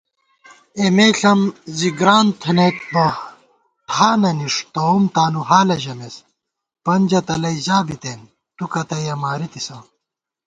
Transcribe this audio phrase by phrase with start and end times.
[0.81, 1.39] اېمےݪم
[1.77, 3.05] زی گران تھنَئیت بہ
[3.89, 6.15] ٹھانہ نِݭ تؤم تانُوحالہ ژمېس
[6.51, 8.21] * پنجہ تلَئ ژا بِتېن
[8.57, 9.77] تُو کتّیَہ مارِتِسہ